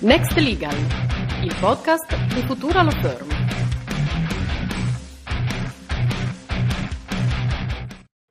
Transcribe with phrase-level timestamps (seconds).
[0.00, 0.76] Next Legal,
[1.42, 3.28] il podcast di Futura Law Firm.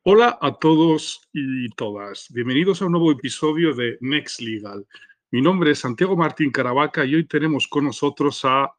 [0.03, 2.31] Hola a todos y todas.
[2.31, 4.88] Bienvenidos a un nuevo episodio de Next Legal.
[5.31, 8.74] Mi nombre es Santiago Martín Caravaca y hoy tenemos con nosotros a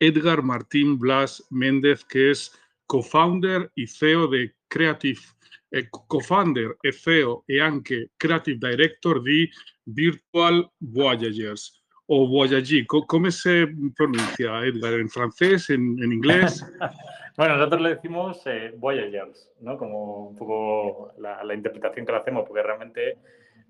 [0.00, 2.58] Edgar Martín Blas Méndez, que es
[2.88, 5.20] co-founder y CEO de Creative,
[5.70, 9.48] eh, co-founder e CEO e anche Creative Director di
[9.84, 12.86] Virtual Voyagers o Voyagers.
[12.86, 14.94] ¿Cómo se pronuncia, Edgar?
[14.94, 15.70] ¿En francés?
[15.70, 16.64] ¿En, en inglés?
[17.36, 19.78] bueno, nosotros le decimos eh, Voyagers, ¿no?
[19.78, 23.18] Como un poco la, la, interpretación que le hacemos, porque realmente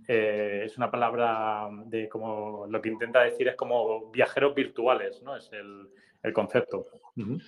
[0.08, 5.36] eh, es una palabra de como lo que intenta decir es como viajeros virtuales, ¿no?
[5.36, 5.88] Es el,
[6.22, 6.86] el concepto.
[7.16, 7.42] Uh -huh.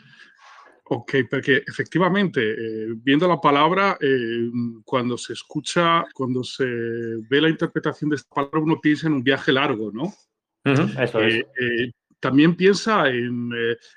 [0.89, 4.49] Ok, porque efectivamente, eh, viendo la palabra, eh,
[4.85, 9.25] cuando se escucha, cuando se ve la interpretación de esta palabra, uno piensa en un
[9.25, 10.13] viaje largo, ¿no?
[10.67, 11.35] Uh -huh, eso es.
[11.37, 13.51] Eh, también piensa en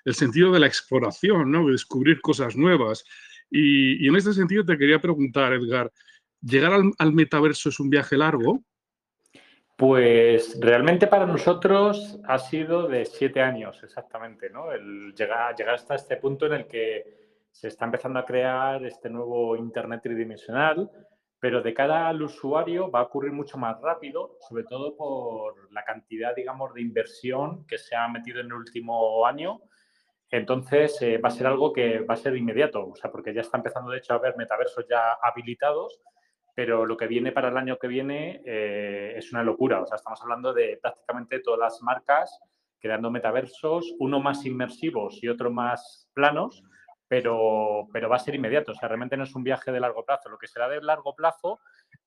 [0.05, 1.65] el sentido de la exploración, ¿no?
[1.65, 3.03] De descubrir cosas nuevas.
[3.49, 5.91] Y, y, en este sentido te quería preguntar, Edgar,
[6.41, 8.63] ¿llegar al, al metaverso es un viaje largo?
[9.79, 14.73] Pues realmente para nosotros ha sido de siete años exactamente, ¿no?
[14.73, 19.09] El llegar, llegar hasta este punto en el que se está empezando a crear este
[19.09, 20.91] nuevo Internet tridimensional,
[21.39, 25.83] pero de cara al usuario va a ocurrir mucho más rápido, sobre todo por la
[25.83, 29.61] cantidad, digamos, de inversión que se ha metido en el último año.
[30.29, 33.41] Entonces eh, va a ser algo que va a ser inmediato, o sea, porque ya
[33.41, 36.01] está empezando de hecho a haber metaversos ya habilitados
[36.59, 39.81] pero lo que viene para el año que viene eh, es una locura.
[39.81, 42.37] O sea, estamos hablando de prácticamente todas las marcas
[42.81, 46.61] creando metaversos, uno más inmersivos y otro más planos,
[47.09, 48.71] pero, pero va a ser inmediato.
[48.71, 50.29] O sea, realmente no es un viaje de largo plazo.
[50.29, 51.59] Lo que será de largo plazo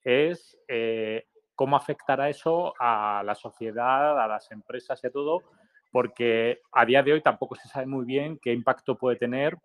[0.02, 5.42] es eh, cómo afectará eso a la sociedad, a las empresas y a todo,
[5.90, 9.58] porque a día de hoy tampoco se sabe muy bien qué impacto puede tener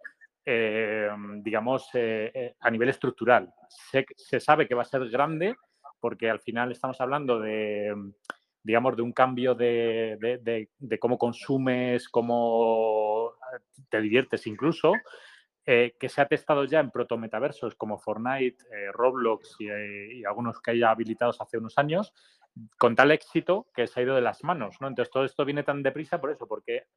[0.49, 1.09] eh,
[1.43, 3.53] digamos, eh, a nivel estructural.
[3.67, 5.53] Se, se, sabe que va a ser grande
[5.99, 7.93] porque al final estamos hablando de,
[8.63, 10.17] digamos, de un cambio de,
[10.77, 13.33] de, cómo consumes, cómo
[13.89, 14.93] te diviertes incluso,
[15.65, 19.67] eh, que se ha testado ya en protometaversos como Fortnite, eh, Roblox y,
[20.19, 22.13] y, algunos que haya habilitados hace unos años,
[22.77, 24.77] con tal éxito que se ha ido de las manos.
[24.79, 24.87] ¿no?
[24.87, 26.87] Entonces todo esto viene tan deprisa por eso, porque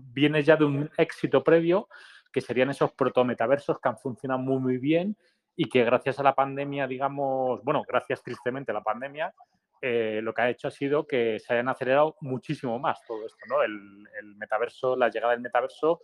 [0.00, 1.88] viene ya de un éxito previo
[2.32, 5.16] que serían esos protometaversos que han funcionado muy, muy bien
[5.56, 9.34] y que gracias a la pandemia, digamos, bueno, gracias tristemente a la pandemia,
[9.80, 13.38] eh, lo que ha hecho ha sido que se hayan acelerado muchísimo más todo esto,
[13.48, 13.62] ¿no?
[13.62, 13.72] El,
[14.20, 16.00] el metaverso, la llegada del metaverso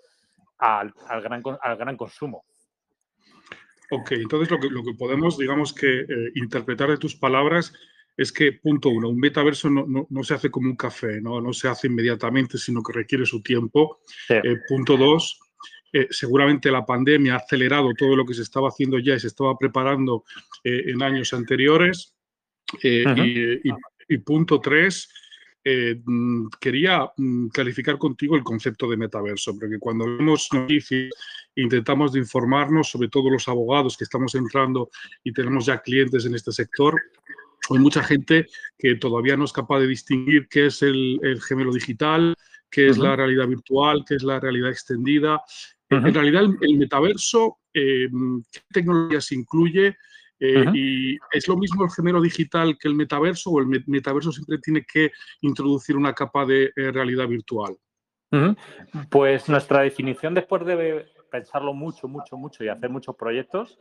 [0.58, 2.44] al, al, gran, al gran consumo.
[3.90, 7.72] Ok, entonces lo que, lo que podemos, digamos que, eh, interpretar de tus palabras
[8.16, 11.41] es que, punto uno, un metaverso no, no, no, se hace como un café, ¿no?
[11.41, 14.00] no se hace inmediatamente, sino que requiere su tiempo.
[14.06, 14.34] Sí.
[14.34, 15.38] Eh, punto dos,
[15.92, 19.28] eh, seguramente la pandemia ha acelerado todo lo que se estaba haciendo ya y se
[19.28, 20.24] estaba preparando
[20.64, 22.16] eh, en años anteriores.
[22.82, 23.60] Eh, uh -huh.
[23.62, 23.72] y, y,
[24.08, 25.08] y, punto tres,
[25.64, 31.10] mm, quería mm, clarificar contigo el concepto de metaverso, porque cuando vemos noticias
[31.56, 34.91] intentamos de informarnos, sobre todo los abogados que estamos entrando
[35.22, 37.00] y tenemos ya clientes en este sector,
[37.70, 38.47] hay mucha gente
[38.78, 42.34] que todavía no es capaz de distinguir qué es el, el gemelo digital,
[42.70, 43.04] qué es uh -huh.
[43.04, 45.41] la realidad virtual, qué es la realidad extendida.
[45.91, 46.08] Uh -huh.
[46.08, 48.08] En realidad, el, el metaverso, eh,
[48.53, 49.97] ¿qué tecnologías incluye?
[50.41, 50.77] Eh, uh -huh.
[50.77, 54.84] ¿Y es lo mismo el gemelo digital que el metaverso o el metaverso siempre tiene
[54.84, 57.77] que introducir una capa de eh, realidad virtual?
[59.11, 63.78] Pues nuestra definición, después de pensarlo mucho, mucho, mucho y hacer muchos proyectos,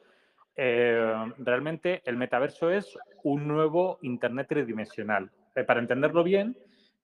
[0.55, 5.31] eh, realmente el metaverso es un nuevo Internet tridimensional.
[5.65, 6.55] Para entenderlo bien,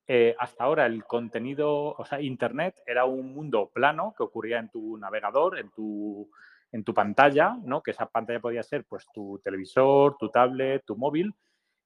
[0.06, 4.68] eh, hasta ahora el contenido, o sea, Internet era un mundo plano que ocurría en
[4.68, 6.30] tu navegador, en tu,
[6.72, 7.82] en tu pantalla, ¿no?
[7.82, 11.34] Que esa pantalla podía ser pues tu televisor, tu tablet, tu móvil,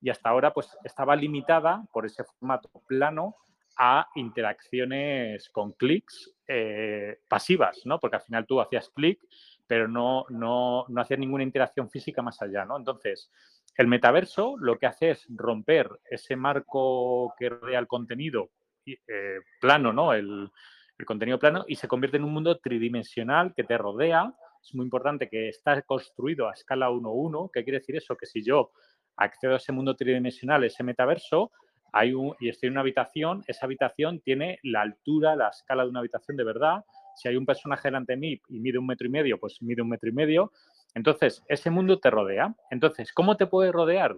[0.01, 3.37] y hasta ahora pues estaba limitada por ese formato plano
[3.77, 7.99] a interacciones con clics eh, pasivas, ¿no?
[7.99, 9.21] Porque al final tú hacías clic,
[9.67, 12.77] pero no, no, no hacías ninguna interacción física más allá, ¿no?
[12.77, 13.31] Entonces,
[13.77, 18.51] el metaverso lo que hace es romper ese marco que rodea el contenido
[18.87, 20.13] eh, plano, ¿no?
[20.13, 20.51] El,
[20.99, 24.33] el, contenido plano y se convierte en un mundo tridimensional que te rodea.
[24.65, 27.51] Es muy importante que está construido a escala 1-1.
[27.53, 28.17] ¿Qué quiere decir eso?
[28.17, 28.71] Que si yo
[29.17, 31.53] accedo a ese mundo tridimensional, ese metaverso,
[31.93, 36.01] hay y estoy en una habitación, esa habitación tiene la altura, la escala de una
[36.01, 36.83] habitación de verdad.
[37.15, 39.83] Si hay un personaje delante de mí y mide un metro y medio, pues mide
[39.83, 40.51] un metro y medio.
[40.95, 42.55] Entonces, ese mundo te rodea.
[42.71, 44.17] Entonces, ¿cómo te puede rodear?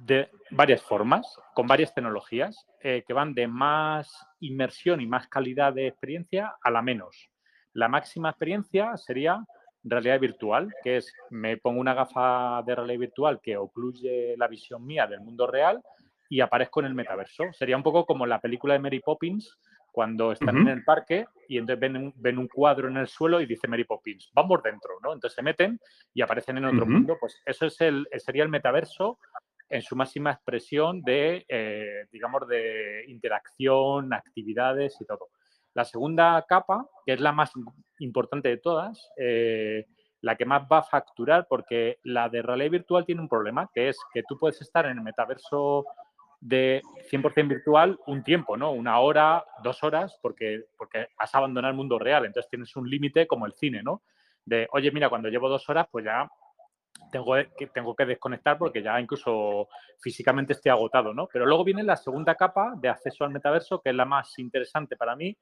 [0.00, 5.72] de varias formas, con varias tecnologías, eh, que van de más inmersión y más calidad
[5.72, 7.30] de experiencia a la menos.
[7.78, 9.40] La máxima experiencia sería
[9.84, 14.84] realidad virtual, que es me pongo una gafa de realidad virtual que ocluye la visión
[14.84, 15.80] mía del mundo real
[16.28, 17.44] y aparezco en el metaverso.
[17.52, 19.56] Sería un poco como la película de Mary Poppins,
[19.92, 23.40] cuando están en el parque y entonces ven un, ven un, cuadro en el suelo
[23.40, 25.12] y dice Mary Poppins, vamos dentro, ¿no?
[25.12, 25.78] Entonces se meten
[26.12, 27.16] y aparecen en otro mundo.
[27.20, 29.20] Pues eso es el, sería el metaverso
[29.68, 35.28] en su máxima expresión de, eh, digamos, de interacción, actividades y todo.
[35.78, 37.52] La segunda capa, que es la más
[38.00, 39.86] importante de todas, eh,
[40.22, 43.88] la que más va a facturar, porque la de realidad virtual tiene un problema, que
[43.88, 45.86] es que tú puedes estar en el metaverso
[46.40, 48.72] de 100% virtual un tiempo, ¿no?
[48.72, 52.24] Una hora, dos horas, porque, porque has abandonado el mundo real.
[52.24, 54.02] Entonces tienes un límite como el cine, ¿no?
[54.44, 56.28] De, oye, mira, cuando llevo dos horas, pues ya
[57.12, 59.68] tengo que, tengo que desconectar porque ya incluso
[60.00, 61.28] físicamente estoy agotado, ¿no?
[61.32, 64.96] Pero luego viene la segunda capa de acceso al metaverso, que es la más interesante
[64.96, 65.36] para mí,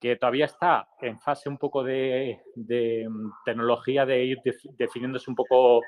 [0.00, 4.38] que todavía está en fase un poco de, mm, tecnología, de ir
[4.78, 5.82] definiéndose un poco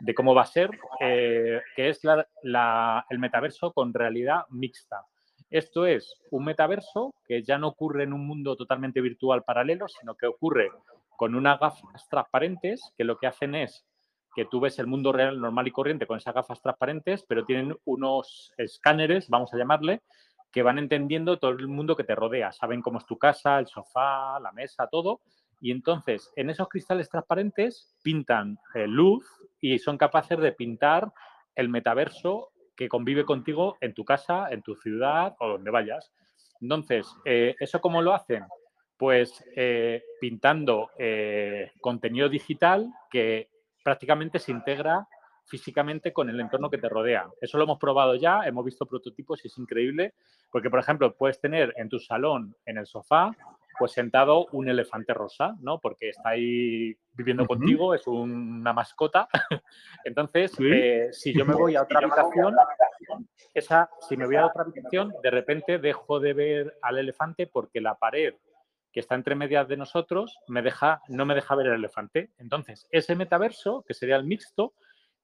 [0.00, 0.70] de cómo va a ser,
[1.00, 5.04] eh, que es el metaverso con realidad mixta.
[5.48, 10.14] Esto es un metaverso que ya no ocurre en un mundo totalmente virtual paralelo, sino
[10.16, 10.70] que ocurre
[11.16, 13.86] con unas gafas transparentes que lo que hacen es
[14.34, 17.76] que tú ves el mundo real normal y corriente con esas gafas transparentes, pero tienen
[17.84, 20.00] unos escáneres, vamos a llamarle,
[20.52, 22.52] que van entendiendo todo el mundo que te rodea.
[22.52, 25.20] Saben cómo es tu casa, el sofá, la mesa, todo.
[25.60, 29.24] Y entonces, en esos cristales transparentes pintan eh, luz
[29.60, 31.12] y son capaces de pintar
[31.54, 36.12] el metaverso que convive contigo en tu casa, en tu ciudad o donde vayas.
[36.60, 38.44] Entonces, eh, ¿eso cómo lo hacen?
[38.96, 40.90] Pues eh, pintando
[41.80, 43.48] contenido digital que
[43.82, 45.06] prácticamente se integra
[45.44, 47.28] físicamente con el entorno que te rodea.
[47.40, 50.14] Eso lo hemos probado ya, hemos visto prototipos y es increíble,
[50.50, 53.32] porque, por ejemplo, puedes tener en tu salón, en el sofá,
[53.78, 55.80] pues sentado un elefante rosa, ¿no?
[55.80, 59.28] Porque está ahí viviendo contigo, es una mascota.
[60.04, 62.54] Entonces, eh, si yo me voy a otra habitación,
[63.54, 67.80] esa, si me voy a otra habitación, de repente dejo de ver al elefante porque
[67.80, 68.34] la pared
[68.92, 72.30] que está entre medias de nosotros me deja, no me deja ver el elefante.
[72.38, 74.74] Entonces, ese metaverso, que sería el mixto,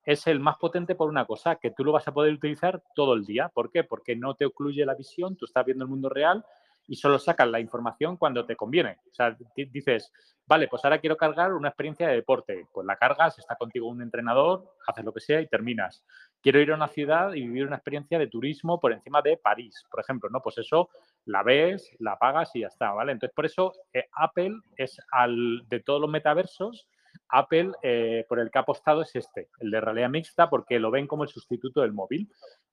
[0.09, 3.13] es el más potente por una cosa, que tú lo vas a poder utilizar todo
[3.13, 3.51] el día.
[3.51, 3.85] ¿Por qué?
[3.85, 6.43] Porque no te ocluye la visión, tú estás viendo el mundo real
[6.87, 8.97] y solo sacas la información cuando te conviene.
[9.11, 10.11] O sea, dices,
[10.47, 12.67] vale, pues ahora quiero cargar una experiencia de deporte.
[12.73, 16.03] Pues la cargas, está contigo un entrenador, haces lo que sea y terminas.
[16.41, 19.85] Quiero ir a una ciudad y vivir una experiencia de turismo por encima de París,
[19.91, 20.41] por ejemplo, ¿no?
[20.41, 20.89] Pues eso
[21.27, 23.13] la ves, la pagas y ya está, ¿vale?
[23.13, 26.89] Entonces, por eso eh, Apple es al de todos los metaversos
[27.31, 30.91] Apple, eh, por el que ha apostado es este, el de realidad mixta, porque lo
[30.91, 32.29] ven como el sustituto del móvil.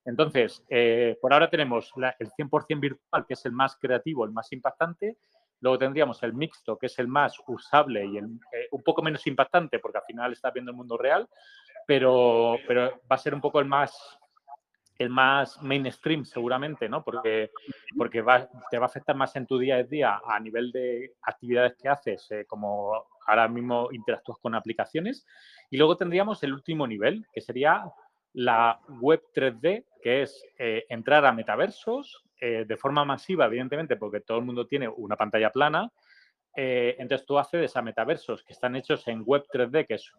[0.05, 4.51] Entonces, eh, por ahora tenemos el 100% virtual, que es el más creativo, el más
[4.53, 5.17] impactante.
[5.61, 9.25] Luego tendríamos el mixto, que es el más usable y el, eh, un poco menos
[9.27, 11.27] impactante, porque al final está viendo el mundo real,
[11.87, 14.19] pero, pero va a ser un poco el más
[14.97, 17.03] el más mainstream seguramente, ¿no?
[17.03, 17.51] Porque,
[17.97, 18.19] porque
[18.71, 21.89] te va a afectar más en tu día a día a nivel de actividades que
[21.89, 25.25] haces, como ahora mismo interactúas con aplicaciones.
[25.69, 27.85] Y luego tendríamos el último nivel, que sería
[28.33, 34.19] la web 3D, que es eh, entrar a metaversos eh, de forma masiva, evidentemente, porque
[34.19, 35.91] todo el mundo tiene una pantalla plana.
[36.55, 40.11] Eh, entonces tú accedes a metaversos que están hechos en web 3D, que es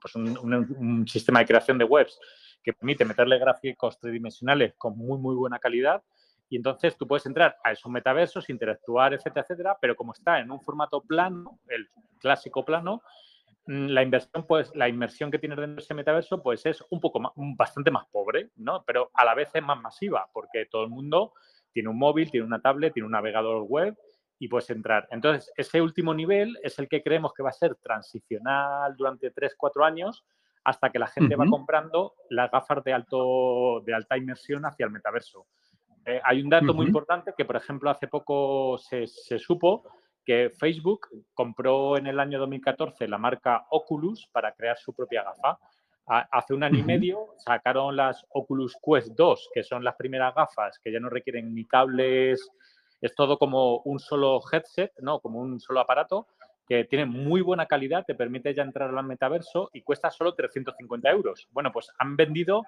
[0.00, 2.20] pues un, sistema de creación de webs
[2.62, 6.02] que permite meterle gráficos tridimensionales con muy, muy buena calidad
[6.50, 10.50] y entonces tú puedes entrar a esos metaversos, interactuar, etcétera, etcétera, pero como está en
[10.50, 11.88] un formato plano, el
[12.18, 13.02] clásico plano,
[13.66, 17.00] mm, la inversión, pues, la inmersión que tienes dentro de ese metaverso, pues es un
[17.00, 18.82] poco más, bastante más pobre, ¿no?
[18.84, 21.32] Pero a la vez es más masiva, porque todo el mundo
[21.72, 23.96] tiene un móvil, tiene una tablet, tiene un navegador web
[24.40, 25.06] y puedes entrar.
[25.12, 29.54] Entonces, ese último nivel es el que creemos que va a ser transicional durante 3,
[29.56, 30.24] 4 años
[30.64, 34.92] hasta que la gente va comprando las gafas de, alto, de alta inmersión hacia el
[34.92, 35.46] metaverso.
[36.06, 39.06] Eh, hay un dato muy importante que, por ejemplo, hace poco se,
[39.38, 39.84] supo
[40.24, 45.58] que Facebook compró en el año 2014 la marca Oculus para crear su propia gafa.
[46.06, 50.78] hace un año y medio sacaron las Oculus Quest 2, que son las primeras gafas
[50.82, 52.50] que ya no requieren ni cables,
[53.00, 55.20] es todo como un solo headset, ¿no?
[55.20, 56.26] como un solo aparato,
[56.66, 61.10] que tiene muy buena calidad, te permite ya entrar al metaverso y cuesta solo 350
[61.10, 61.48] euros.
[61.50, 62.62] Bueno, pues han vendido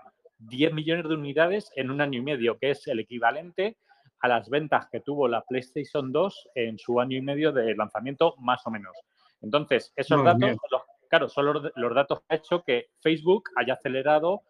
[0.49, 3.77] 10 millones de unidades en un año y medio, que es el equivalente
[4.21, 8.35] a las ventas que tuvo la PlayStation 2 en su año y medio de lanzamiento,
[8.39, 8.97] más o menos.
[9.41, 10.57] Entonces, esos datos,
[11.09, 14.43] claro, son los, datos que ha hecho que Facebook haya acelerado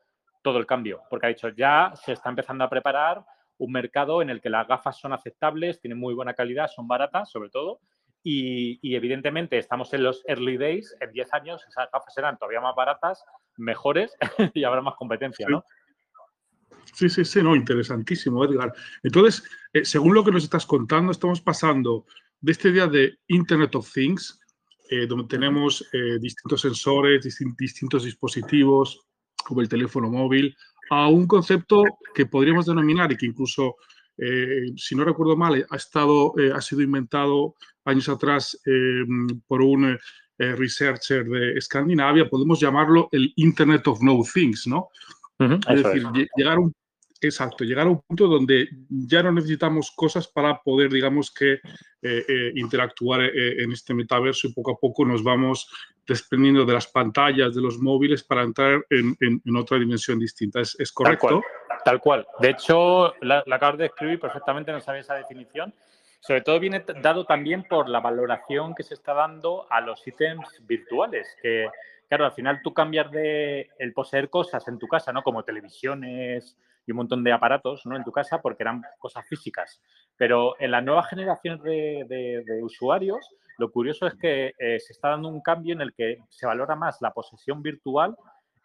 [0.43, 3.25] todo el cambio, porque ha dicho ya se está empezando a preparar
[3.59, 7.31] un mercado en el que las gafas son aceptables, tienen muy buena calidad, son baratas
[7.31, 7.81] sobre todo,
[8.25, 12.75] y, evidentemente estamos en los early days, en 10 años esas gafas serán todavía más
[12.75, 13.25] baratas,
[13.57, 14.17] mejores
[14.55, 15.65] y habrá más competencia, ¿no?
[15.67, 15.82] Sí,
[17.09, 18.73] sí, sí, no, interesantísimo, Edgar.
[19.03, 22.07] Entonces, eh, según lo que nos estás contando, estamos pasando
[22.41, 24.39] de este día de Internet of Things,
[24.91, 27.25] eh, donde tenemos eh, distintos sensores,
[27.57, 29.01] distintos dispositivos,
[29.45, 30.55] como el teléfono móvil,
[30.91, 31.85] a un concepto
[32.15, 33.77] que podríamos denominar y que incluso,
[34.77, 38.61] si no recuerdo mal, ha, estado, ha sido inventado años atrás
[39.47, 39.99] por un
[40.37, 44.91] researcher de Escandinavia, podemos llamarlo el Internet of No Things, ¿no?
[45.69, 46.07] Es decir,
[46.37, 46.73] llegar un,
[47.23, 51.61] exacto, llegar a un punto donde ya no necesitamos cosas para poder, digamos que, eh,
[52.29, 55.71] eh, interactuar eh, en este metaverso y poco a poco nos vamos
[56.07, 60.61] desprendiendo de las pantallas, de los móviles para entrar en, otra dimensión distinta.
[60.61, 61.43] ¿Es, es correcto?
[61.85, 65.73] Tal cual, De hecho, la, la acabas de escribir perfectamente, no sabía esa definición.
[66.21, 70.49] Sobre todo viene dado también por la valoración que se está dando a los ítems
[70.67, 71.67] virtuales, que
[72.13, 75.23] claro, al final tú cambias de el poseer cosas en tu casa, ¿no?
[75.23, 77.97] Como televisiones y un montón de aparatos, ¿no?
[77.97, 79.81] En tu casa, porque eran cosas físicas.
[80.19, 85.31] Pero en la nueva generación de, usuarios, lo curioso es que eh, se está dando
[85.31, 88.15] un cambio en el que se valora más la posesión virtual,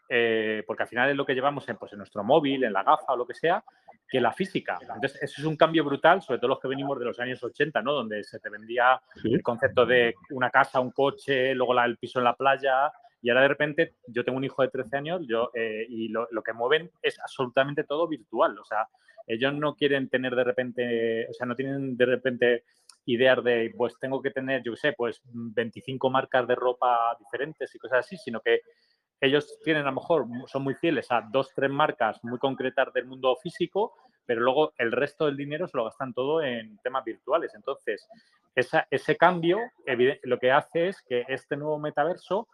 [0.10, 2.84] eh, porque al final es lo que llevamos en, pues, en nuestro móvil, en la
[2.84, 3.64] gafa o lo que sea,
[4.10, 4.78] que la física.
[4.82, 7.82] Entonces, eso es un cambio brutal, sobre todo los que venimos de los años 80,
[7.82, 7.94] ¿no?
[7.94, 12.20] Donde se te vendía el concepto de una casa, un coche, luego la, el piso
[12.20, 15.50] en la playa, y ahora de repente yo tengo un hijo de 13 años yo,
[15.54, 18.58] eh, y lo, que mueven es absolutamente todo virtual.
[18.60, 18.88] O sea,
[19.26, 22.64] ellos no quieren tener de repente, o sea, no tienen de repente
[23.06, 27.74] ideas de, pues tengo que tener, yo qué sé, pues 25 marcas de ropa diferentes
[27.74, 28.62] y cosas así, sino que
[29.20, 33.06] ellos tienen a lo mejor, son muy fieles a dos, tres marcas muy concretas del
[33.06, 33.96] mundo físico,
[34.26, 37.56] pero luego el resto del dinero se lo gastan todo en temas virtuales.
[37.56, 38.08] Entonces,
[38.54, 39.60] ese cambio
[40.24, 42.48] lo que hace es que este nuevo metaverso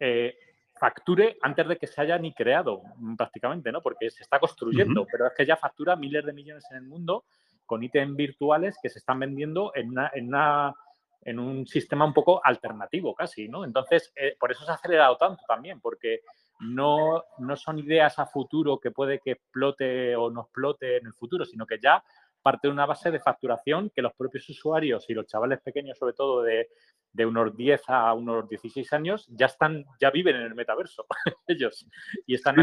[0.00, 0.36] eh,
[0.78, 3.82] facture antes de que se haya ni creado mm, prácticamente, ¿no?
[3.82, 7.24] Porque se está construyendo, pero es que ya factura miles de millones en el mundo
[7.66, 10.74] con ítems virtuales que se están vendiendo en, una, en, una,
[11.22, 13.64] en un sistema un poco alternativo casi, ¿no?
[13.64, 16.20] Entonces, eh, por eso se ha acelerado tanto también, porque
[16.60, 21.12] no, no son ideas a futuro que puede que explote o no explote en el
[21.12, 22.02] futuro, sino que ya
[22.48, 26.14] parte de una base de facturación que los propios usuarios y los chavales pequeños, sobre
[26.14, 26.68] todo de,
[27.12, 31.04] de unos 10 a unos 16 años, ya están, ya viven en el metaverso
[31.46, 31.86] ellos
[32.26, 32.56] y están,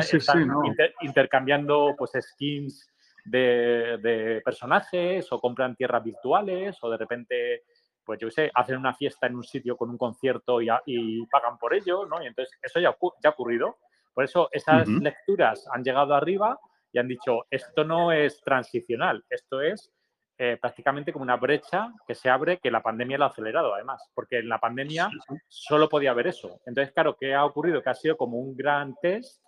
[1.02, 2.92] intercambiando pues skins
[3.26, 7.64] de, personajes o compran tierras virtuales o de repente
[8.04, 11.60] pues yo sé, hacen una fiesta en un sitio con un concierto y, y pagan
[11.60, 12.24] por ello, ¿no?
[12.24, 13.78] Y entonces eso ya, ya ha ocurrido.
[14.16, 16.60] Por eso esas lecturas han llegado arriba
[16.96, 19.92] y han dicho, esto no es transicional, esto es
[20.38, 24.10] eh, prácticamente como una brecha que se abre que la pandemia lo ha acelerado además,
[24.14, 25.10] porque en la pandemia
[25.50, 26.62] solo podía haber eso.
[26.66, 27.84] Entonces, claro, ¿qué ha ocurrido?
[27.84, 29.44] Que ha sido como un gran test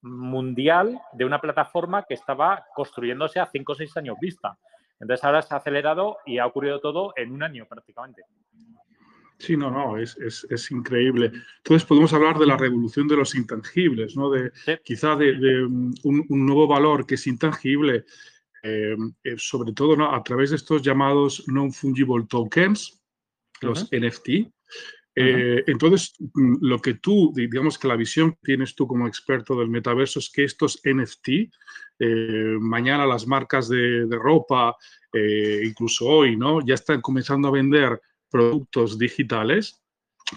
[0.00, 4.56] mundial de una plataforma que estaba construyéndose a cinco o seis años vista.
[4.98, 8.22] Entonces ahora se ha acelerado y ha ocurrido todo en un año prácticamente.
[9.38, 11.30] Sí, no, no, es, es, increíble.
[11.58, 14.30] Entonces podemos hablar de la revolución de los intangibles, ¿no?
[14.30, 14.50] De,
[14.82, 18.06] Quizá de, un, un, nuevo valor que es intangible,
[18.62, 22.98] eh, eh, sobre todo a través de estos llamados non-fungible tokens,
[23.60, 24.28] los NFT.
[25.18, 29.54] Eh, entonces, mm, lo que tú, digamos que la visión que tienes tú como experto
[29.58, 31.50] del metaverso es que estos NFT,
[32.60, 34.74] mañana las marcas de, de ropa,
[35.62, 36.64] incluso hoy, ¿no?
[36.64, 38.00] Ya están comenzando a vender
[38.36, 39.82] productos digitales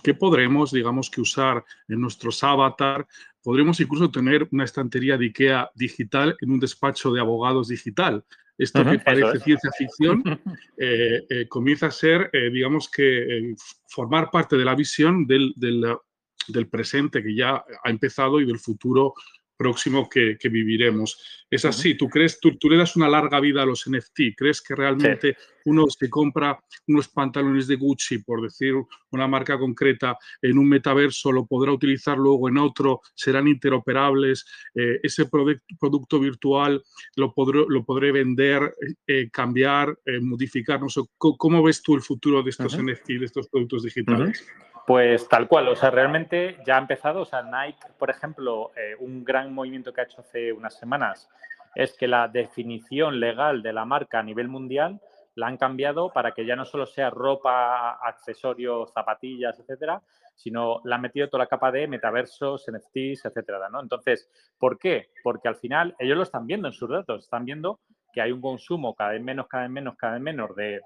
[0.04, 3.06] que podremos, digamos, que usar en nuestros avatar.
[3.44, 8.24] Podremos incluso tener una estantería de IKEA digital en un despacho de abogados digital.
[8.58, 10.24] Esto que parece ciencia ficción
[10.78, 13.56] eh, eh, comienza a ser, eh, digamos que,
[13.88, 19.14] formar parte de la visión del, del, presente que ya ha empezado y del futuro
[19.60, 21.44] próximo que, viviremos.
[21.52, 24.34] Es así, ¿tú crees, tú, le das una larga vida a los NFT?
[24.38, 25.36] ¿Crees que realmente
[25.66, 28.74] uno se compra unos pantalones de Gucci, por decir
[29.12, 35.02] una marca concreta, en un metaverso, lo podrá utilizar luego en otro, serán interoperables, eh,
[35.04, 36.82] ese producto virtual
[37.18, 38.74] lo podré, lo podré vender,
[39.06, 40.80] eh, cambiar, eh, modificar?
[40.80, 44.42] No sé, ¿cómo, ves tú el futuro de estos NFT, de estos productos digitales?
[44.90, 48.96] Pues tal cual, o sea, realmente ya ha empezado, o sea, Nike, por ejemplo, eh,
[49.00, 51.30] un gran movimiento que ha hecho hace unas semanas
[51.76, 55.00] es que la definición legal de la marca a nivel mundial
[55.36, 60.02] la han cambiado para que ya no solo sea ropa, accesorios, zapatillas, etcétera,
[60.36, 63.82] sino la han metido toda la capa de metaversos, NFTs, etcétera, ¿no?
[63.82, 64.28] Entonces,
[64.58, 65.12] ¿por qué?
[65.22, 67.80] Porque al final ellos lo están viendo en sus datos, están viendo
[68.12, 70.82] que hay un consumo cada vez menos, cada vez menos, cada vez menos de,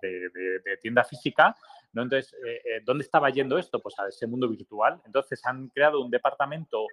[0.82, 1.56] tienda física,
[1.94, 2.04] ¿no?
[2.04, 3.80] Entonces, eh, eh, ¿dónde estaba yendo esto?
[3.82, 5.02] Pues a ese mundo virtual.
[5.06, 6.86] Entonces, han creado un departamento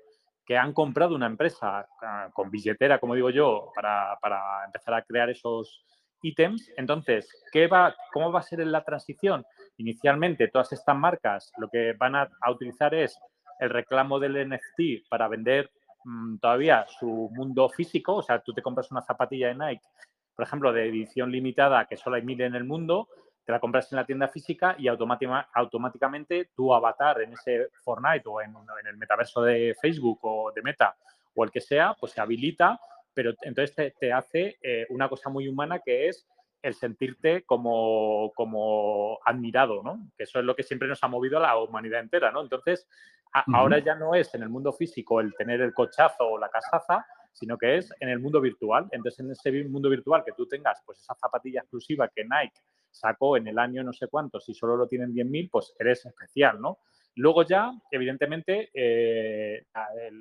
[0.44, 5.30] que han comprado una empresa ah, con billetera, como digo yo, para, empezar a crear
[5.30, 5.84] esos,
[6.22, 6.70] ítems.
[6.76, 9.44] Entonces, ¿qué va, ¿cómo va a ser la transición?
[9.76, 13.18] Inicialmente, todas estas marcas lo que van a, utilizar es
[13.58, 15.70] el reclamo del NFT para vender
[16.04, 18.16] mm, todavía su mundo físico.
[18.16, 19.86] O sea, tú te compras una zapatilla de Nike,
[20.34, 23.08] por ejemplo, de edición limitada, que solo hay mil en el mundo,
[23.44, 28.40] te la compras en la tienda física y automáticamente tu avatar en ese Fortnite o
[28.40, 30.96] en, en el metaverso de Facebook o de Meta
[31.34, 32.78] o el que sea, pues se habilita
[33.14, 36.26] pero entonces te, hace eh, una cosa muy humana que es
[36.62, 40.10] el sentirte como, como admirado, ¿no?
[40.16, 42.42] Que eso es lo que siempre nos ha movido a la humanidad entera, ¿no?
[42.42, 42.86] Entonces,
[43.32, 47.06] ahora ya no es en el mundo físico el tener el cochazo o la casaza,
[47.32, 48.88] sino que es en el mundo virtual.
[48.90, 53.36] Entonces, en ese mundo virtual que tú tengas, pues esa zapatilla exclusiva que Nike sacó
[53.36, 56.78] en el año no sé cuánto, si solo lo tienen 10.000, pues eres especial, ¿no?
[57.16, 59.66] Luego ya, evidentemente, eh,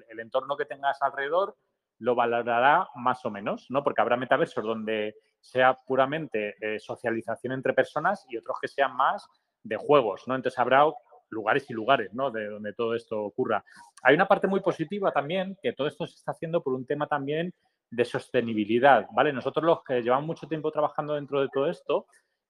[0.10, 1.56] el entorno que tengas alrededor
[2.00, 3.84] lo valorará más o menos, ¿no?
[3.84, 9.28] Porque habrá metaversos donde sea puramente eh, socialización entre personas y otros que sean más
[9.64, 10.36] de juegos, ¿no?
[10.36, 10.86] Entonces habrá
[11.30, 12.32] lugares y lugares, ¿no?
[12.32, 13.64] De donde todo esto ocurra.
[14.04, 17.08] Hay una parte muy positiva también, que todo esto se está haciendo por un tema
[17.08, 17.54] también
[17.92, 19.34] de sostenibilidad, ¿vale?
[19.34, 22.08] Nosotros los que llevamos mucho tiempo trabajando dentro de todo esto,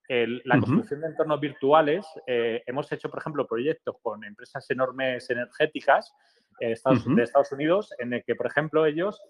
[0.10, 6.16] la construcción de entornos virtuales, eh, hemos hecho, por ejemplo, proyectos con empresas enormes energéticas
[6.60, 6.76] eh,
[7.06, 9.22] de Estados Unidos, en el que, por ejemplo, ellos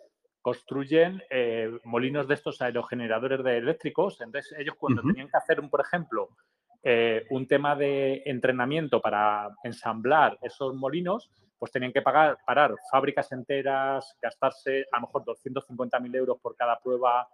[0.42, 4.22] construyen eh, molinos de estos aerogeneradores de eléctricos.
[4.22, 6.30] Entonces, ellos cuando tenían que hacer, un, por ejemplo,
[7.30, 14.18] un tema de entrenamiento para ensamblar esos molinos, pues tenían que pagar, parar fábricas enteras,
[14.22, 17.28] gastarse a lo mejor 250.000 euros por cada prueba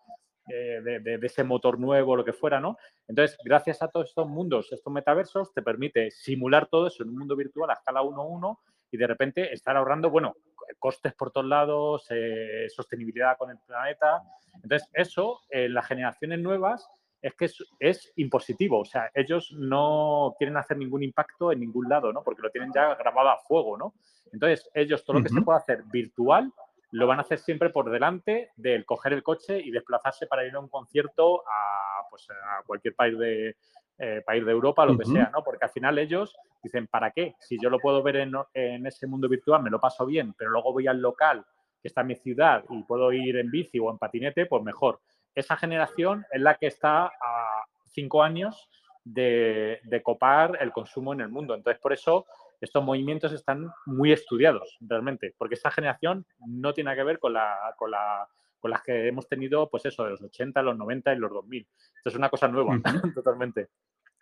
[0.47, 2.77] eh, de, ese motor nuevo, lo que fuera, ¿no?
[3.07, 7.17] Entonces, gracias a todos estos mundos, estos metaversos, te permite simular todo eso en un
[7.17, 8.59] mundo virtual a escala 1-1
[8.91, 10.35] y de repente estar ahorrando, bueno,
[10.79, 14.21] costes por todos lados, eh, sostenibilidad con el planeta.
[14.61, 16.87] Entonces, eso, en las generaciones nuevas,
[17.21, 18.79] es que es, impositivo.
[18.79, 22.23] O sea, ellos no quieren hacer ningún impacto en ningún lado, ¿no?
[22.23, 23.95] Porque lo tienen ya grabado a fuego, ¿no?
[24.31, 26.51] Entonces, ellos todo lo que se puede hacer virtual
[26.91, 30.55] lo van a hacer siempre por delante del coger el coche y desplazarse para ir
[30.55, 33.55] a un concierto a, pues, a cualquier país de,
[33.97, 35.41] eh, país de Europa, lo que sea, ¿no?
[35.41, 37.35] Porque al final ellos dicen, ¿para qué?
[37.39, 40.73] Si yo lo puedo ver en, ese mundo virtual, me lo paso bien, pero luego
[40.73, 41.45] voy al local
[41.81, 44.99] que está en mi ciudad y puedo ir en bici o en patinete, pues mejor.
[45.33, 48.69] Esa generación es la que está a cinco años
[49.05, 51.55] de, copar el consumo en el mundo.
[51.55, 52.25] Entonces, por eso
[52.61, 57.55] estos movimientos están muy estudiados realmente, porque esta generación no tiene que ver con, la,
[57.77, 58.27] con, la,
[58.59, 61.67] con las que hemos tenido, pues eso, de los 80, los 90 y los 2000.
[61.97, 62.79] Esto es una cosa nueva,
[63.15, 63.69] totalmente.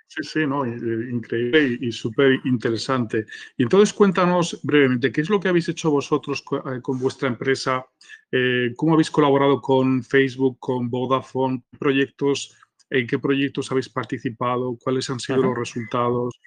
[0.08, 3.26] Sí, sí, no, increíble y, súper interesante.
[3.58, 7.86] Y entonces cuéntanos brevemente, ¿qué es lo que habéis hecho vosotros con, eh, vuestra empresa?
[8.32, 11.63] Eh, ¿Cómo habéis colaborado con Facebook, con Vodafone?
[11.80, 12.56] ¿Proyectos,
[12.93, 14.78] ¿En qué proyectos habéis participado?
[14.84, 16.39] ¿Cuáles han sido los resultados?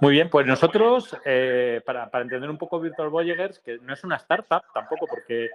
[0.00, 4.02] Muy bien, pues nosotros, eh, para, para, entender un poco Virtual Voyagers, que no es
[4.04, 5.50] una startup tampoco, porque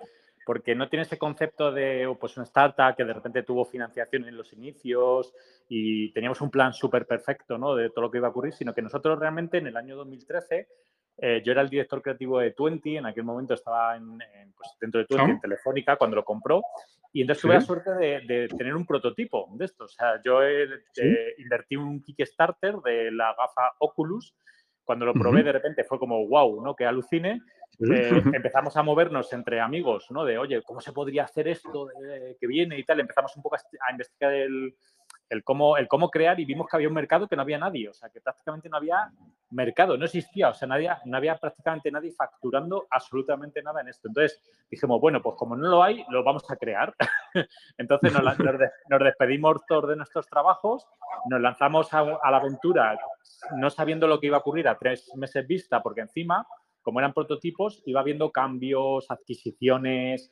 [0.45, 4.25] porque no tiene ese concepto de oh, pues una startup que de repente tuvo financiación
[4.25, 5.33] en los inicios
[5.67, 7.75] y teníamos un plan súper perfecto ¿no?
[7.75, 10.67] de todo lo que iba a ocurrir, sino que nosotros realmente en el año 2013,
[11.17, 14.17] eh, yo era el director creativo de Twenty, en aquel momento estaba en,
[14.55, 16.61] pues, dentro de Twenty, en Telefónica, cuando lo compró,
[17.11, 19.85] y entonces tuve la suerte de, tener un prototipo de esto.
[19.85, 20.67] O sea, yo eh,
[21.37, 24.35] invertí un Kickstarter de la gafa Oculus,
[24.83, 26.75] cuando lo probé de repente fue como, wow, ¿no?
[26.75, 27.41] Que alucine.
[27.79, 30.23] Eh, empezamos a movernos entre amigos, ¿no?
[30.23, 31.89] De, oye, ¿cómo se podría hacer esto
[32.39, 32.99] que viene y tal?
[32.99, 34.75] Empezamos un poco a, investigar el,
[35.29, 37.89] el, cómo, el cómo crear y vimos que había un mercado que no había nadie,
[37.89, 39.11] o sea, que prácticamente no había
[39.51, 44.07] mercado, no existía, o sea, nadie, no había prácticamente nadie facturando absolutamente nada en esto.
[44.07, 46.95] Entonces dijimos, bueno, pues como no lo hay, lo vamos a crear.
[47.77, 48.23] Entonces nos,
[48.89, 50.87] nos, despedimos todos de nuestros trabajos,
[51.29, 52.97] nos lanzamos a, a la aventura
[53.57, 56.47] no sabiendo lo que iba a ocurrir a tres meses vista, porque encima
[56.85, 60.31] como eran prototipos, iba habiendo cambios, adquisiciones,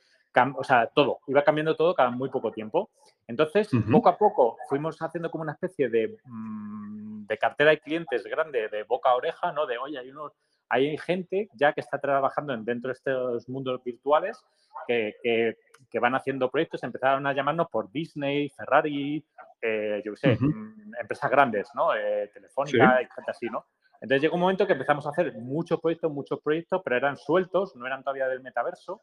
[0.55, 2.91] o sea, todo, iba cambiando todo cada muy poco tiempo.
[3.27, 8.23] Entonces, poco a poco fuimos haciendo como una especie de, mm, de, cartera de clientes
[8.25, 9.65] grande, de boca a oreja, ¿no?
[9.65, 10.33] De, oye, hay unos,
[10.69, 14.39] hay gente ya que está trabajando dentro de estos mundos virtuales
[14.87, 15.57] que, que,
[15.89, 19.25] que van haciendo proyectos, empezaron a llamarnos por Disney, Ferrari,
[19.59, 21.95] eh, yo qué sé, mm, empresas grandes, ¿no?
[21.95, 23.65] Eh, telefónica y gente así, ¿no?
[24.03, 27.73] Entonces llegó un momento que empezamos a hacer muchos proyectos, muchos proyectos, pero eran sueltos,
[27.77, 29.01] no eran todavía del metaverso.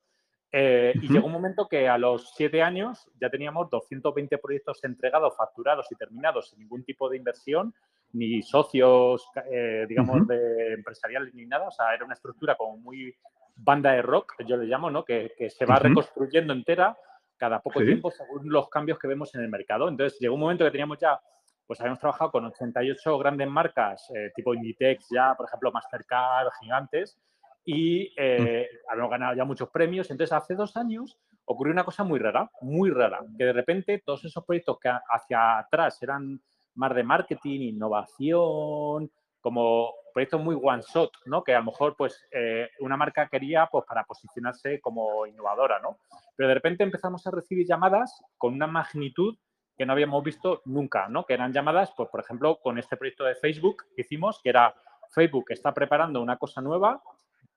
[0.52, 5.34] Eh, y llegó un momento que a los siete años ya teníamos 220 proyectos entregados,
[5.38, 7.72] facturados y terminados sin ningún tipo de inversión,
[8.12, 11.68] ni socios, eh, digamos, de empresariales ni nada.
[11.68, 13.16] O sea, era una estructura como muy
[13.56, 15.02] banda de rock, yo le llamo, ¿no?
[15.02, 16.94] Que, se va reconstruyendo entera
[17.38, 19.88] cada poco tiempo según los cambios que vemos en el mercado.
[19.88, 21.18] Entonces llegó un momento que teníamos ya,
[21.70, 27.16] pues habíamos trabajado con 88 grandes marcas, eh, tipo Inditex ya, por ejemplo, Mastercard, gigantes,
[27.64, 30.10] y eh, habíamos ganado ya muchos premios.
[30.10, 34.24] Entonces, hace dos años ocurrió una cosa muy rara, muy rara, que de repente todos
[34.24, 36.40] esos proyectos que hacia atrás eran
[36.74, 39.08] más de marketing, innovación,
[39.40, 41.44] como proyectos muy one shot, ¿no?
[41.44, 45.98] Que a lo mejor, pues, eh, una marca quería, pues, para posicionarse como innovadora, ¿no?
[46.34, 49.36] Pero de repente empezamos a recibir llamadas con una magnitud
[49.80, 51.24] que no habíamos visto nunca, ¿no?
[51.24, 54.74] Que eran llamadas, pues, por ejemplo, con este proyecto de Facebook que hicimos, que era
[55.10, 57.00] Facebook está preparando una cosa nueva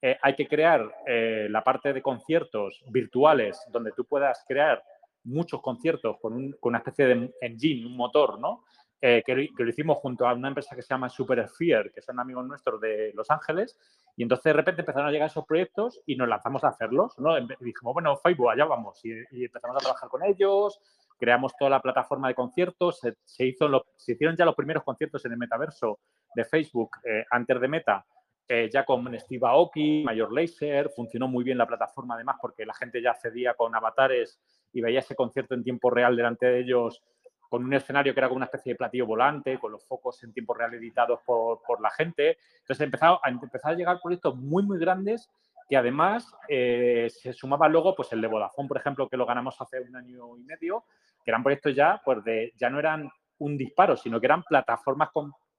[0.02, 4.82] eh, hay que crear eh, la parte de conciertos virtuales donde tú puedas crear
[5.26, 8.64] muchos conciertos con, una especie de engine, un motor, ¿no?
[9.06, 12.46] Eh, que, lo hicimos junto a una empresa que se llama Supersphere, que son amigos
[12.46, 13.78] nuestros de Los Ángeles,
[14.16, 17.36] y entonces de repente empezaron a llegar esos proyectos y nos lanzamos a hacerlos, ¿no?
[17.60, 19.12] Dijimos, bueno, Facebook, allá vamos, y,
[19.44, 20.80] empezamos a trabajar con ellos,
[21.20, 25.32] creamos toda la plataforma de conciertos, se, hizo se hicieron ya los primeros conciertos en
[25.34, 26.00] el metaverso
[26.36, 26.92] de Facebook
[27.32, 28.06] antes de Meta,
[28.48, 32.74] eh, ya con Steve Aoki, Mayor Laser, funcionó muy bien la plataforma además porque la
[32.74, 34.38] gente ya accedía con avatares
[34.74, 37.02] y veía ese concierto en tiempo real delante de ellos
[37.50, 40.34] con un escenario que era como una especie de platillo volante, con los focos en
[40.34, 42.38] tiempo real editados por, la gente.
[42.60, 45.30] Entonces empezado a, empezar a llegar proyectos muy, muy grandes
[45.74, 49.60] que además eh, se sumaba luego pues el de Vodafone, por ejemplo, que lo ganamos
[49.60, 50.86] hace un año y medio,
[51.26, 53.10] que eran proyectos ya, pues de, ya no eran
[53.40, 55.10] un disparo, sino que eran plataformas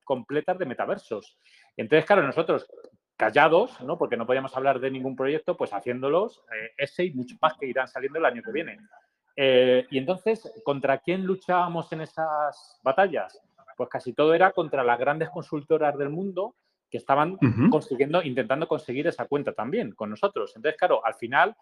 [0.04, 1.36] completas de metaversos.
[1.76, 2.64] Entonces, claro, nosotros
[3.16, 3.98] callados, ¿no?
[3.98, 7.66] porque no podíamos hablar de ningún proyecto, pues haciéndolos eh, ese y mucho más que
[7.66, 8.78] irán saliendo el año que viene.
[9.34, 13.42] Eh, y entonces, ¿contra quién luchábamos en esas batallas?
[13.76, 16.54] Pues casi todo era contra las grandes consultoras del mundo
[16.94, 17.36] que estaban
[17.72, 20.52] consiguiendo, intentando conseguir esa cuenta también con nosotros.
[20.54, 21.56] Entonces, claro, al final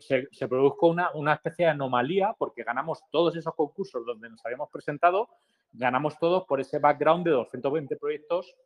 [0.00, 4.42] se, se, produjo una, una, especie de anomalía porque ganamos todos esos concursos donde nos
[4.46, 5.28] habíamos presentado,
[5.74, 8.56] ganamos todos por ese background de 220 proyectos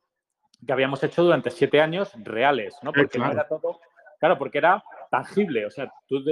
[0.64, 2.92] que habíamos hecho durante siete años reales, ¿no?
[2.92, 3.80] Porque no era todo,
[4.20, 6.22] claro, porque era tangible, o sea, tú,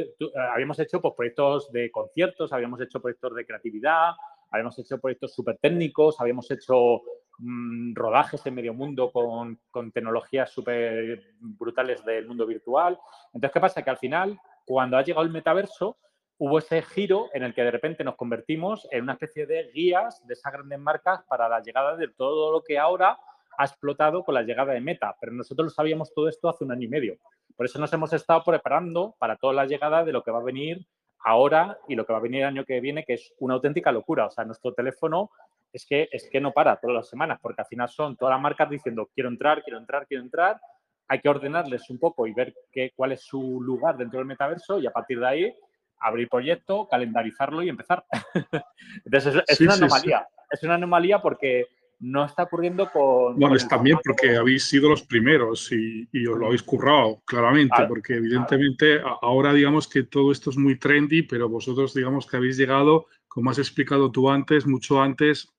[0.53, 4.13] habíamos hecho pues, proyectos de conciertos, habíamos hecho proyectos de creatividad,
[4.53, 7.03] habíamos hecho proyectos súper técnicos, habíamos hecho
[7.39, 12.99] mm, rodajes en medio mundo con, con tecnologías súper brutales del mundo virtual.
[13.33, 13.83] Entonces, ¿qué pasa?
[13.83, 15.99] Que al final, cuando ha llegado el metaverso,
[16.39, 20.27] hubo ese giro en el que de repente nos convertimos en una especie de guías
[20.27, 23.19] de esas grandes marcas para la llegada de todo lo que ahora
[23.57, 26.73] ha explotado con la llegada de Meta, pero nosotros lo sabíamos todo esto hace un
[26.73, 27.17] año y medio.
[27.57, 30.45] Por eso nos hemos estado preparando para toda la llegada de lo que va a
[30.45, 30.85] venir
[31.21, 33.93] ahora y lo que va a venir el año que viene, que es una auténtica
[33.93, 34.27] locura.
[34.27, 35.31] O sea, nuestro teléfono
[35.75, 38.41] es que, es que no para todas las semanas, porque al final son todas las
[38.41, 40.61] marcas diciendo quiero entrar, quiero entrar, quiero entrar.
[41.09, 44.79] Hay que ordenarles un poco y ver qué, cuál es su lugar dentro del metaverso
[44.79, 45.55] y a partir de ahí
[45.99, 48.05] abrir proyecto, calendarizarlo y empezar.
[49.05, 50.29] Entonces es, una anomalía.
[50.49, 51.67] Es una anomalía porque
[51.99, 53.37] no está ocurriendo con...
[53.37, 58.15] Bueno, es también porque habéis sido los primeros y, os lo habéis currado, claramente, porque
[58.15, 63.07] evidentemente ahora digamos que todo esto es muy trendy, pero vosotros digamos que habéis llegado,
[63.27, 65.51] como has explicado tú antes, mucho antes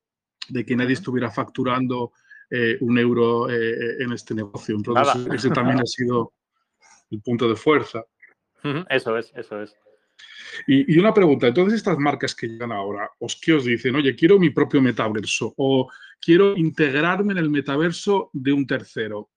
[0.50, 2.12] de que nadie estuviera facturando
[2.50, 4.76] eh, un euro eh, en este negocio.
[4.76, 6.34] Entonces, ese también ha sido
[7.12, 8.04] el punto de fuerza.
[8.90, 9.76] Eso es, eso es.
[10.68, 13.96] Y, una pregunta, entonces estas marcas que llegan ahora, ¿os qué os dicen?
[13.96, 19.30] Oye, quiero mi propio metaverso o quiero integrarme en el metaverso de un tercero.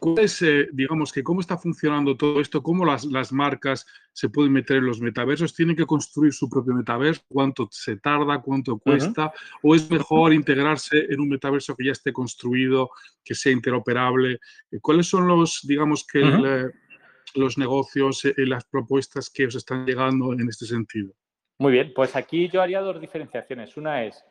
[0.00, 2.62] ¿Cuál es, eh, digamos, que cómo está funcionando todo esto?
[2.62, 5.54] ¿Cómo las, las, marcas se pueden meter en los metaversos?
[5.54, 7.22] ¿Tienen que construir su propio metaverso?
[7.28, 8.40] ¿Cuánto se tarda?
[8.40, 9.30] ¿Cuánto cuesta?
[9.62, 12.90] ¿O es mejor integrarse en un metaverso que ya esté construido,
[13.22, 14.38] que sea interoperable?
[14.80, 16.22] ¿Cuáles son los, digamos, que
[17.34, 21.12] los negocios y las propuestas que os están llegando en este sentido?
[21.58, 23.76] Muy bien, pues aquí yo haría dos diferenciaciones.
[23.76, 24.24] Una es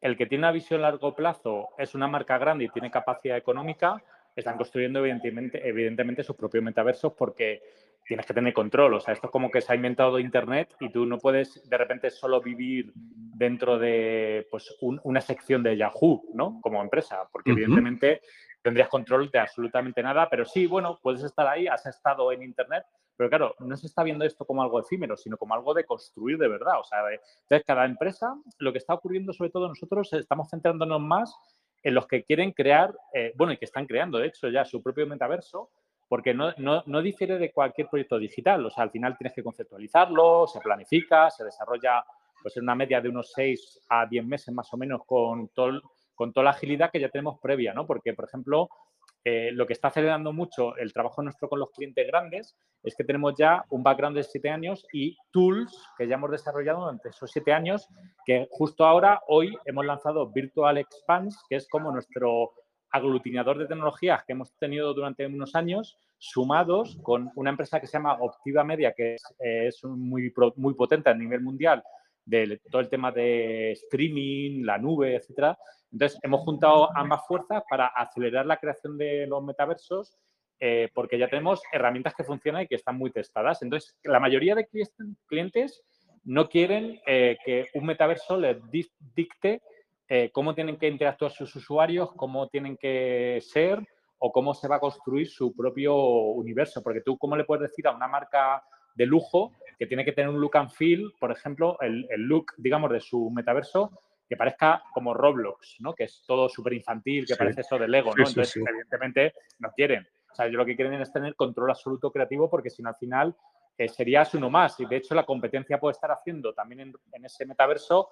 [0.00, 3.38] el que tiene una visión a largo plazo, es una marca grande y tiene capacidad
[3.38, 4.02] económica,
[4.36, 7.62] están construyendo evidentemente, evidentemente sus propios metaversos porque
[8.06, 8.94] tienes que tener control.
[8.94, 11.78] O sea, esto es como que se ha inventado Internet y tú no puedes de
[11.78, 16.60] repente solo vivir dentro de pues, una sección de Yahoo, ¿no?
[16.60, 18.20] Como empresa, porque evidentemente
[18.62, 22.84] tendrías control de absolutamente nada, pero sí, bueno, puedes estar ahí, has estado en Internet,
[23.16, 26.38] Pero claro, no se está viendo esto como algo efímero, sino como algo de construir
[26.38, 26.80] de verdad.
[26.80, 31.36] O sea, entonces cada empresa, lo que está ocurriendo sobre todo nosotros, estamos centrándonos más
[31.84, 34.82] en los que quieren crear, eh, bueno, y que están creando, de hecho, ya su
[34.82, 35.70] propio metaverso,
[36.08, 38.64] porque no, no, no, difiere de cualquier proyecto digital.
[38.64, 42.04] O sea, al final tienes que conceptualizarlo, se planifica, se desarrolla
[42.42, 45.80] pues en una media de unos 6 a 10 meses más o menos con, todo,
[46.14, 47.86] con toda la agilidad que ya tenemos previa, ¿no?
[47.86, 48.68] Porque, por ejemplo,
[49.26, 53.04] eh, lo que está acelerando mucho el trabajo nuestro con los clientes grandes es que
[53.04, 57.30] tenemos ya un background de siete años y tools que ya hemos desarrollado durante esos
[57.30, 57.88] siete años,
[58.26, 62.52] que justo ahora, hoy, hemos lanzado Virtual Expanse, que es como nuestro
[62.90, 67.94] aglutinador de tecnologías que hemos tenido durante unos años, sumados con una empresa que se
[67.94, 71.82] llama Optiva Media, que es, eh, es muy, muy potente a nivel mundial
[72.24, 75.58] de todo el tema de streaming, la nube, etcétera.
[75.92, 80.16] Entonces, hemos juntado ambas fuerzas para acelerar la creación de los metaversos
[80.60, 83.62] eh, porque ya tenemos herramientas que funcionan y que están muy testadas.
[83.62, 84.68] Entonces, la mayoría de
[85.26, 85.82] clientes
[86.24, 89.60] no quieren eh, que un metaverso les dicte
[90.08, 93.78] eh, cómo tienen que interactuar sus usuarios, cómo tienen que ser
[94.18, 96.82] o cómo se va a construir su propio universo.
[96.82, 98.62] Porque tú, ¿cómo le puedes decir a una marca
[98.94, 102.90] de lujo que tiene que tener un look and feel, por ejemplo, el, look, digamos,
[102.90, 105.94] de su metaverso que parezca como Roblox, ¿no?
[105.94, 108.26] Que es todo súper infantil, que parece eso de Lego, ¿no?
[108.26, 110.06] Entonces, evidentemente, no quieren.
[110.30, 112.96] O sea, yo lo que quieren es tener control absoluto creativo porque si no, al
[112.96, 113.36] final
[113.76, 114.78] eh, serías uno más.
[114.80, 118.08] Y de hecho, la competencia puede estar haciendo también en, ese metaverso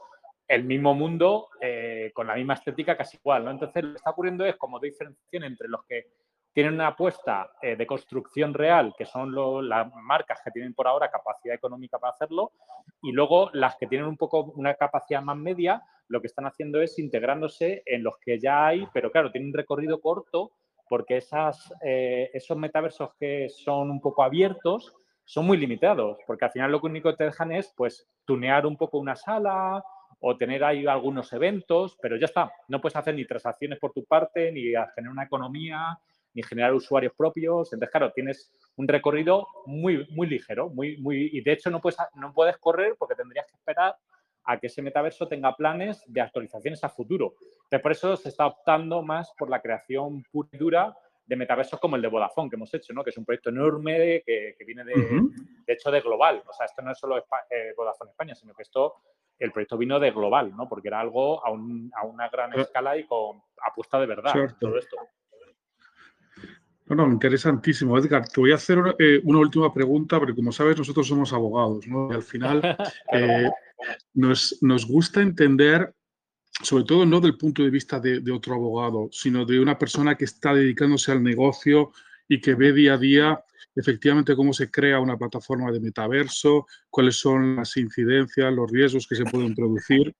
[0.46, 3.50] el mismo mundo eh, con la misma estética casi igual, ¿no?
[3.50, 6.08] Entonces, lo que está ocurriendo es como diferenciación entre los que
[6.52, 9.34] tienen una apuesta eh, de construcción real, que son
[9.68, 12.52] las marcas que tienen por ahora capacidad económica para hacerlo,
[13.00, 16.82] y luego las que tienen un poco una capacidad más media, lo que están haciendo
[16.82, 20.52] es integrándose en los que ya hay, pero claro, tienen un recorrido corto
[20.88, 26.50] porque esas, eh, esos metaversos que son un poco abiertos son muy limitados, porque al
[26.50, 29.82] final lo único que te dejan es pues tunear un poco una sala
[30.20, 34.04] o tener ahí algunos eventos, pero ya está, no puedes hacer ni transacciones por tu
[34.04, 35.98] parte, ni tener una economía,
[36.34, 37.72] ni generar usuarios propios.
[37.72, 41.98] Entonces, claro, tienes un recorrido muy, muy ligero, muy, muy, y de hecho no puedes,
[42.14, 43.96] no puedes correr porque tendrías que esperar
[44.44, 47.34] a que ese metaverso tenga planes de actualizaciones a futuro.
[47.64, 51.78] Entonces, por eso se está optando más por la creación pura y dura de metaversos
[51.78, 53.04] como el de Vodafone que hemos hecho, ¿no?
[53.04, 56.42] que es un proyecto enorme que, viene de, de, hecho de global.
[56.46, 58.96] O sea, esto no es solo eh, Vodafone España, sino que esto,
[59.38, 60.68] el proyecto vino de global, ¿no?
[60.68, 64.34] porque era algo a, una gran escala y con apuesta de verdad.
[64.58, 64.96] Todo esto.
[66.94, 67.96] No, no, interesantísimo.
[67.96, 71.86] Edgar, te voy a hacer eh, una, última pregunta, porque como sabes, nosotros somos abogados,
[71.86, 72.10] ¿no?
[72.10, 72.60] Y al final
[73.12, 73.48] eh,
[74.12, 75.94] nos, gusta entender,
[76.62, 80.26] sobre todo no del punto de vista de, otro abogado, sino de una persona que
[80.26, 81.92] está dedicándose al negocio
[82.28, 83.42] y que ve día a día
[83.74, 89.16] efectivamente cómo se crea una plataforma de metaverso, cuáles son las incidencias, los riesgos que
[89.16, 90.14] se pueden producir.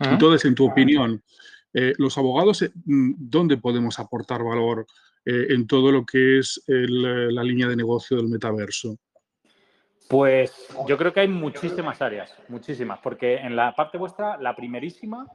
[0.00, 1.22] Entonces, en tu opinión,
[1.72, 4.84] eh, los abogados, ¿dónde podemos aportar valor?
[5.24, 8.96] Eh, en todo lo que es eh, la línea de negocio del metaverso?
[10.08, 15.26] Pues yo creo que hay muchísimas áreas, muchísimas, porque en la parte vuestra, la primerísima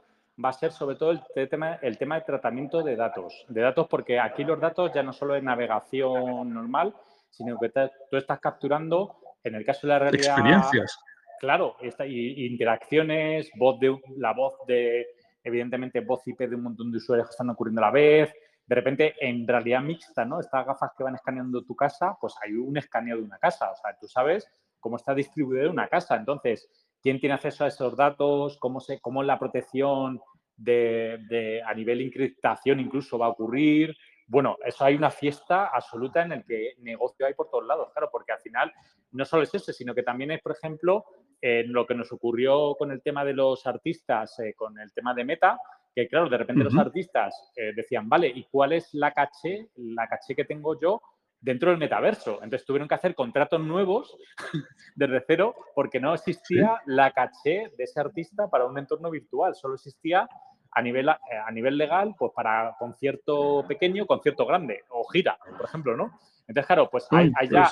[0.42, 3.44] va a ser sobre todo el tema, el tema de tratamiento de datos.
[3.48, 6.92] De datos porque aquí los datos ya no solo es navegación normal,
[7.30, 7.70] sino que
[8.10, 10.38] tú estás capturando, en el caso de la realidad...
[10.38, 10.98] Experiencias.
[11.38, 15.06] Claro, y, interacciones, voz de, la voz de,
[15.42, 18.34] evidentemente, voz IP de un montón de usuarios que están ocurriendo a la vez,
[18.66, 20.40] de repente en realidad mixta, ¿no?
[20.40, 23.76] Estas gafas que van escaneando tu casa, pues hay un escaneo de una casa, o
[23.76, 24.48] sea, tú sabes
[24.80, 26.68] cómo está distribuida una casa, entonces,
[27.02, 30.20] quién tiene acceso a esos datos, cómo, se, cómo la protección
[30.56, 33.94] de, a nivel de encriptación incluso va a ocurrir.
[34.26, 38.08] Bueno, eso hay una fiesta absoluta en el que negocio hay por todos lados, claro,
[38.10, 38.72] porque al final
[39.12, 41.04] no solo es ese, sino que también es, por ejemplo,
[41.40, 45.12] en lo que nos ocurrió con el tema de los artistas, eh, con el tema
[45.12, 45.58] de Meta,
[45.94, 50.08] que claro, de repente los artistas eh, decían, vale, ¿y cuál es la caché, la
[50.08, 51.00] caché que tengo yo
[51.40, 52.42] dentro del metaverso?
[52.42, 54.16] Entonces tuvieron que hacer contratos nuevos
[54.96, 59.74] desde cero porque no existía la caché de ese artista para un entorno virtual, solo
[59.74, 60.28] existía
[60.72, 61.14] a nivel, eh,
[61.46, 66.18] a nivel legal, pues para concierto pequeño, concierto grande o gira, por ejemplo, ¿no?
[66.48, 67.70] Entonces, claro, pues hay, ya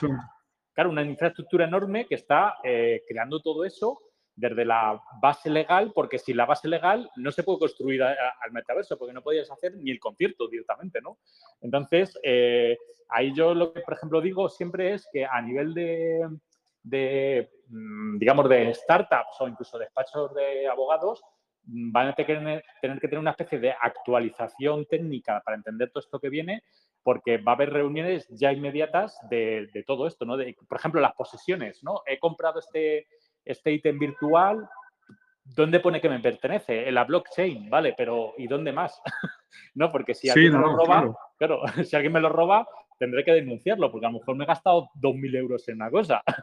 [0.72, 4.00] claro, una infraestructura enorme que está eh, creando todo eso
[4.42, 8.98] desde la base legal, porque sin la base legal no se puede construir al metaverso,
[8.98, 11.18] porque no podías hacer ni el concierto directamente, ¿no?
[11.61, 12.76] Entonces, eh,
[13.09, 18.48] ahí yo lo que, por ejemplo, digo siempre es que a nivel de, mm, digamos,
[18.48, 21.22] de startups o incluso despachos de abogados,
[21.64, 26.18] van a tener, tener que tener una especie de actualización técnica para entender todo esto
[26.18, 26.64] que viene,
[27.05, 30.37] porque va a haber reuniones ya inmediatas de, todo esto, ¿no?
[30.68, 32.02] Por ejemplo, las posesiones, ¿no?
[32.07, 33.07] He comprado este,
[33.44, 34.68] este ítem virtual,
[35.44, 36.88] ¿dónde pone que me pertenece?
[36.88, 37.94] En la blockchain, ¿vale?
[37.96, 39.00] Pero ¿y dónde más?
[39.74, 41.62] no, porque si alguien me lo roba, claro.
[41.85, 42.66] si alguien me lo roba,
[42.98, 46.22] tendré que denunciarlo, porque a lo mejor me he gastado 2.000 euros en una cosa.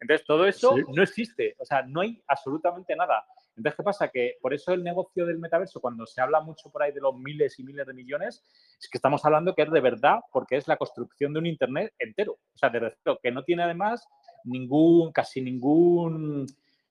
[0.00, 3.24] Entonces, todo eso no existe, o sea, no hay absolutamente nada.
[3.56, 4.08] Entonces, ¿qué pasa?
[4.08, 7.16] Que por eso el negocio del metaverso, cuando se habla mucho por ahí de los
[7.16, 8.44] miles y miles de millones,
[8.80, 11.94] es que estamos hablando que es de verdad, porque es la construcción de un Internet
[12.00, 12.32] entero.
[12.32, 14.06] O sea, de que no tiene además
[14.46, 16.46] ningún, casi ningún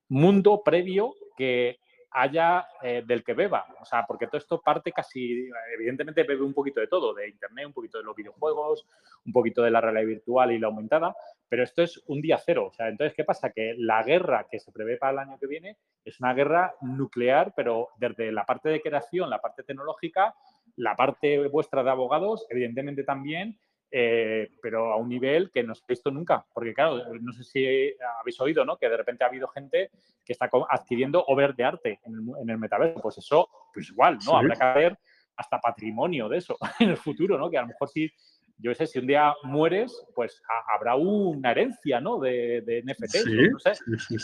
[0.07, 1.77] mundo previo que
[2.17, 3.65] haya eh, del que beba.
[3.81, 7.67] O sea, porque todo esto parte casi, evidentemente bebe un poquito de todo, de Internet,
[7.67, 8.87] un poquito de los videojuegos,
[9.25, 11.13] un poquito de la realidad virtual y la aumentada,
[11.49, 12.67] pero esto es un día cero.
[12.67, 13.51] O sea, entonces, ¿qué pasa?
[13.51, 17.53] Que la guerra que se prevé para el año que viene es una guerra nuclear,
[17.53, 20.35] pero desde la parte de creación, la parte tecnológica,
[20.77, 23.57] la parte vuestra de abogados, evidentemente también,
[23.91, 26.45] eh, pero a un nivel que no se ha visto nunca.
[26.53, 28.77] Porque, claro, no sé si habéis oído, ¿no?
[28.77, 29.91] Que de repente ha habido gente
[30.23, 32.99] que está adquiriendo obras de arte en el, metaverso.
[33.01, 34.37] Pues eso, pues igual, ¿no?
[34.37, 34.97] Habrá que haber
[35.37, 37.49] hasta patrimonio de eso en el futuro, ¿no?
[37.49, 38.11] Que a lo mejor si,
[38.57, 40.41] yo sé, si un día mueres, pues
[40.73, 42.19] habrá una herencia, ¿no?
[42.19, 43.15] De, de NFT,
[43.51, 43.73] no sé.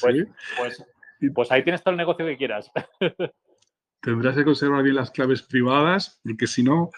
[0.01, 0.85] Pues, pues,
[1.33, 2.71] pues ahí tienes todo el negocio que quieras.
[4.01, 6.89] Tendrás que conservar bien las claves privadas, porque si no,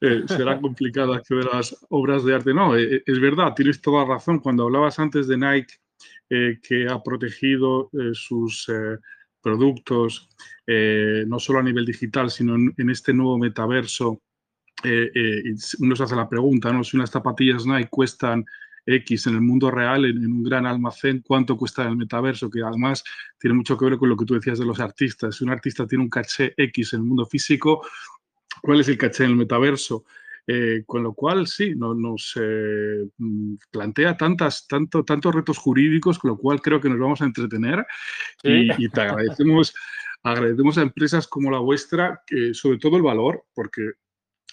[0.00, 2.54] eh, será complicado acceder a las obras de arte.
[2.54, 4.40] No, eh, es verdad, tienes toda razón.
[4.40, 5.74] Cuando hablabas antes de Nike,
[6.30, 8.70] eh, que ha protegido sus
[9.40, 10.28] productos,
[10.66, 14.20] no solo a nivel digital, sino en, este nuevo metaverso,
[15.78, 16.82] uno se hace la pregunta, ¿no?
[16.82, 18.44] Si unas zapatillas Nike cuestan
[18.86, 22.62] X en el mundo real, en, un gran almacén, cuánto cuesta en el metaverso, que
[22.62, 23.02] además
[23.38, 25.36] tiene mucho que ver con lo que tú decías de los artistas.
[25.36, 27.82] Si un artista tiene un caché X en el mundo físico,
[28.62, 30.04] cuál es el caché en el metaverso.
[30.46, 33.08] Eh, con lo cual, sí, nos eh,
[33.70, 37.86] plantea tantas, tanto, tantos retos jurídicos, con lo cual creo que nos vamos a entretener
[38.42, 39.74] y, te agradecemos,
[40.22, 43.92] agradecemos a empresas como la vuestra, que, sobre todo el valor, porque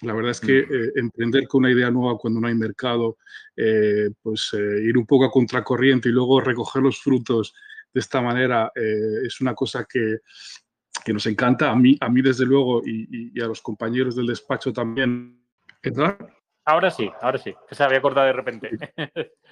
[0.00, 0.74] la verdad es que mm.
[0.74, 3.18] eh, emprender con una idea nueva cuando no hay mercado,
[4.22, 7.54] pues ir un poco a contracorriente y luego recoger los frutos
[7.92, 10.20] de esta manera es una cosa que,
[11.04, 14.72] que nos encanta, a mí, a mí desde luego y, a los compañeros del despacho
[14.72, 15.40] también.
[15.82, 16.16] ¿Edgar?
[16.64, 18.70] Ahora sí, ahora sí, que se había cortado de repente.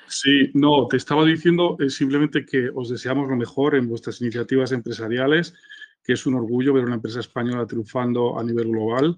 [0.06, 4.72] Sí, no, te estaba diciendo eh, simplemente que os deseamos lo mejor en vuestras iniciativas
[4.72, 5.54] empresariales,
[6.02, 9.16] que es un orgullo ver una empresa española triunfando a nivel global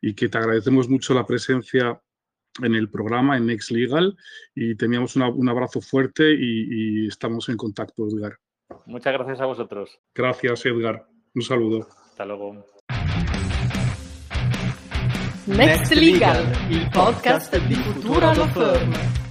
[0.00, 2.00] y que te agradecemos mucho la presencia
[2.60, 4.16] en el programa, en Next Legal,
[4.54, 8.36] y teníamos un abrazo fuerte y estamos en contacto, Edgar.
[8.86, 10.00] Muchas gracias a vosotros.
[10.14, 11.11] Gracias, Edgar.
[11.34, 11.88] Un saludo.
[12.10, 12.64] Hasta luego.
[15.46, 19.21] Next Legal, il podcast di Futura Law Firm.